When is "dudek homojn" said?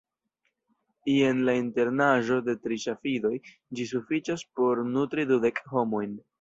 5.35-6.21